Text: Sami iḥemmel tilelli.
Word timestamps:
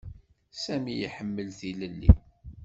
Sami 0.63 0.93
iḥemmel 1.05 1.47
tilelli. 1.59 2.11